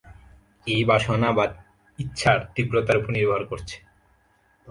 [0.67, 1.45] এটা বাসনা বা
[1.99, 3.75] ইচ্ছার তীব্রতার উপর নির্ভর করছে।